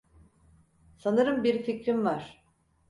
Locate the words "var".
2.05-2.43